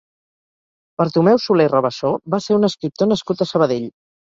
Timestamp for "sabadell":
3.57-3.93